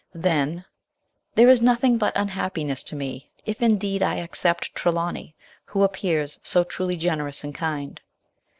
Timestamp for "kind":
7.53-8.01